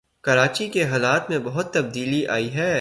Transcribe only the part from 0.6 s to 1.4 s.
کے حالات میں